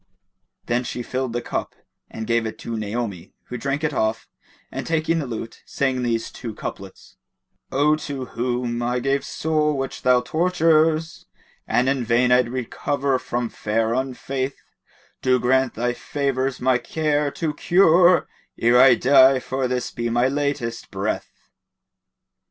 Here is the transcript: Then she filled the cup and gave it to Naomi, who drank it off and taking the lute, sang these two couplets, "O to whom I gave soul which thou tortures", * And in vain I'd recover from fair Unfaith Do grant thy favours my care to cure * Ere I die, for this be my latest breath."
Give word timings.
Then 0.65 0.83
she 0.83 1.03
filled 1.03 1.31
the 1.31 1.43
cup 1.43 1.75
and 2.09 2.25
gave 2.25 2.47
it 2.47 2.57
to 2.57 2.75
Naomi, 2.75 3.33
who 3.49 3.57
drank 3.59 3.83
it 3.83 3.93
off 3.93 4.27
and 4.71 4.87
taking 4.87 5.19
the 5.19 5.27
lute, 5.27 5.61
sang 5.67 6.01
these 6.01 6.31
two 6.31 6.55
couplets, 6.55 7.17
"O 7.71 7.95
to 7.95 8.25
whom 8.25 8.81
I 8.81 8.97
gave 8.97 9.23
soul 9.23 9.77
which 9.77 10.01
thou 10.01 10.21
tortures", 10.21 11.27
* 11.47 11.67
And 11.67 11.87
in 11.87 12.03
vain 12.03 12.31
I'd 12.31 12.49
recover 12.49 13.19
from 13.19 13.47
fair 13.49 13.93
Unfaith 13.93 14.63
Do 15.21 15.37
grant 15.39 15.75
thy 15.75 15.93
favours 15.93 16.59
my 16.59 16.79
care 16.79 17.29
to 17.33 17.53
cure 17.53 18.27
* 18.43 18.57
Ere 18.59 18.81
I 18.81 18.95
die, 18.95 19.37
for 19.37 19.67
this 19.67 19.91
be 19.91 20.09
my 20.09 20.27
latest 20.27 20.89
breath." 20.89 21.29